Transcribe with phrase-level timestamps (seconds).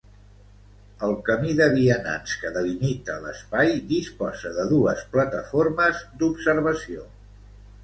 [1.07, 7.09] El camí de vianants que delimita l'espai disposa de dues plataformes d'observació.